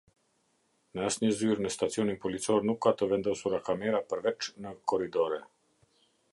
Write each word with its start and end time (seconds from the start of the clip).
Në 0.97 1.03
asnjë 1.09 1.29
zyrë 1.41 1.65
në 1.65 1.71
stacionin 1.75 2.17
policor 2.23 2.65
nuk 2.69 2.81
ka 2.87 2.95
të 3.01 3.09
vendosura 3.13 3.61
kamera 3.69 4.03
përveç 4.15 4.51
në 4.67 4.73
korridore. 4.93 5.43